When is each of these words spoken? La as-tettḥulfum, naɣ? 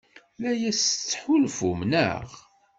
La 0.41 0.51
as-tettḥulfum, 0.69 1.79
naɣ? 1.91 2.27